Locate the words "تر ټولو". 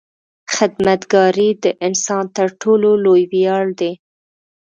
2.37-2.89